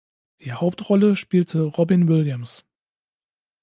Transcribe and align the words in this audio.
Die 0.39 0.51
Hauptrolle 0.53 1.15
spielte 1.15 1.61
Robin 1.61 2.07
Williams. 2.07 2.65